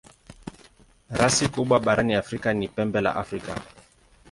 Rasi 1.09 1.45
kubwa 1.53 1.79
barani 1.85 2.13
Afrika 2.23 2.49
ni 2.53 2.67
Pembe 2.67 3.01
la 3.01 3.15
Afrika. 3.15 3.53